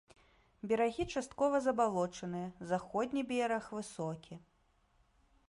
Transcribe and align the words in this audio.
Берагі 0.69 1.05
часткова 1.15 1.59
забалочаныя, 1.67 2.49
заходні 2.73 3.21
бераг 3.35 3.69
высокі. 3.79 4.35